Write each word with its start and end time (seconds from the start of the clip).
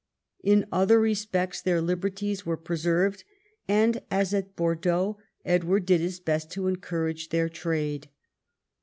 In 0.43 0.65
other 0.71 0.99
respects 0.99 1.61
their 1.61 1.79
liberties 1.79 2.43
were 2.43 2.57
pre 2.57 2.75
served, 2.77 3.23
and, 3.67 4.01
as 4.09 4.33
at 4.33 4.55
Bordeaux, 4.55 5.19
Edward 5.45 5.85
did 5.85 6.01
his 6.01 6.19
best 6.19 6.49
to 6.53 6.65
encourage 6.67 7.29
their 7.29 7.49
trade. 7.49 8.09